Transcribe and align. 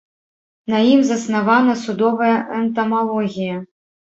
На 0.73 0.79
ім 0.93 1.03
заснавана 1.09 1.77
судовая 1.83 2.33
энтамалогія. 2.63 3.55